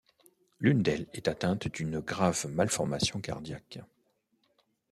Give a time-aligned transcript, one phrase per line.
[0.59, 3.77] L'une d'elles est atteinte d'une grave malformation cardiaque…